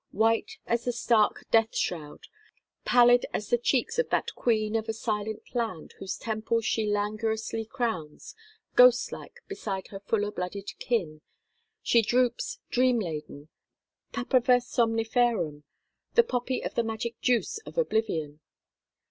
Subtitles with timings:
[0.09, 2.21] White as the stark death shroud,
[2.85, 7.65] pallid as the cheeks of that queen of a silent land whose temples she languorously
[7.65, 8.33] crowns,
[8.75, 11.21] ghost like beside her fuller blooded kin,
[11.83, 13.49] she droops dream laden,
[14.11, 15.65] Papaver somniferum,
[16.15, 18.39] the poppy of the magic juice of oblivion.